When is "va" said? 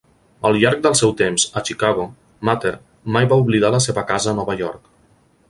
3.35-3.39